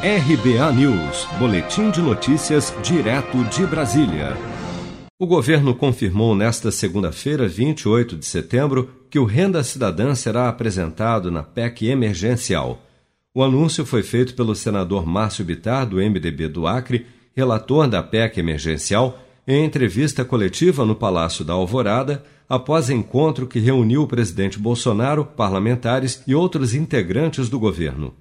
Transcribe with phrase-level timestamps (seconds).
[0.00, 4.36] RBA News, Boletim de Notícias, direto de Brasília.
[5.18, 11.42] O governo confirmou nesta segunda-feira, 28 de setembro, que o Renda Cidadã será apresentado na
[11.42, 12.80] PEC emergencial.
[13.34, 17.04] O anúncio foi feito pelo senador Márcio Bitar, do MDB do Acre,
[17.34, 19.18] relator da PEC emergencial,
[19.48, 26.22] em entrevista coletiva no Palácio da Alvorada, após encontro que reuniu o presidente Bolsonaro, parlamentares
[26.24, 28.14] e outros integrantes do governo.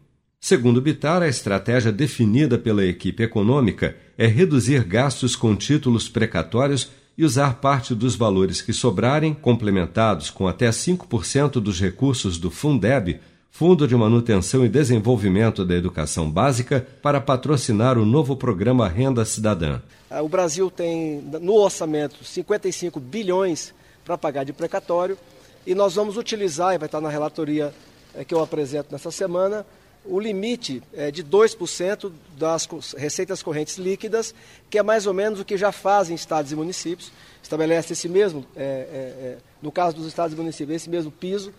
[0.48, 7.26] Segundo Bitar, a estratégia definida pela equipe econômica é reduzir gastos com títulos precatórios e
[7.26, 13.20] usar parte dos valores que sobrarem, complementados com até 5% dos recursos do Fundeb,
[13.52, 19.82] Fundo de Manutenção e Desenvolvimento da Educação Básica, para patrocinar o novo programa Renda Cidadã.
[20.10, 23.74] Ah, o Brasil tem no orçamento 55 bilhões
[24.06, 25.18] para pagar de precatório
[25.66, 27.74] e nós vamos utilizar, e vai estar na relatoria
[28.16, 29.66] eh, que eu apresento nessa semana,
[30.10, 32.68] o limite é de 2% das
[32.98, 34.34] receitas correntes líquidas,
[34.70, 37.12] que é mais ou menos o que já fazem estados e municípios.
[37.42, 41.54] Estabelece esse mesmo, é, é, é no caso dos estados e municípios, esse mesmo piso.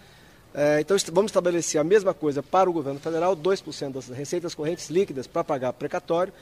[0.54, 4.88] É, então, vamos estabelecer a mesma coisa para o governo federal, 2% das receitas correntes
[4.88, 6.32] líquidas para pagar precatório.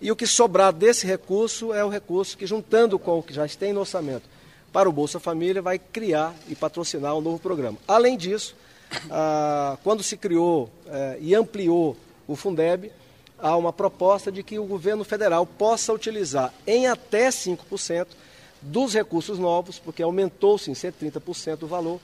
[0.00, 3.46] E o que sobrar desse recurso é o recurso que, juntando com o que já
[3.48, 4.28] tem no orçamento
[4.72, 7.78] para o Bolsa Família, vai criar e patrocinar um novo programa.
[7.86, 8.54] Além disso,
[9.10, 12.90] ah, quando se criou eh, e ampliou o Fundeb,
[13.38, 18.06] há uma proposta de que o governo federal possa utilizar em até 5%
[18.60, 22.00] dos recursos novos, porque aumentou-se em 130% o valor,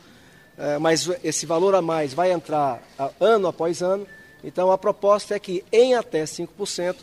[0.57, 2.83] eh, mas esse valor a mais vai entrar
[3.19, 4.07] ano após ano.
[4.43, 6.97] Então a proposta é que em até 5%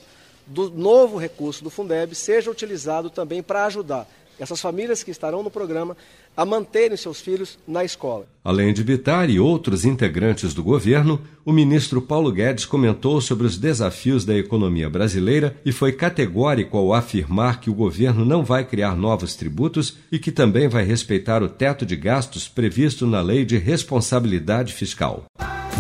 [0.46, 4.08] do novo recurso do Fundeb seja utilizado também para ajudar
[4.42, 5.96] essas famílias que estarão no programa
[6.36, 8.26] a manterem seus filhos na escola.
[8.44, 13.58] Além de Bitar e outros integrantes do governo, o ministro Paulo Guedes comentou sobre os
[13.58, 18.96] desafios da economia brasileira e foi categórico ao afirmar que o governo não vai criar
[18.96, 23.58] novos tributos e que também vai respeitar o teto de gastos previsto na Lei de
[23.58, 25.26] Responsabilidade Fiscal.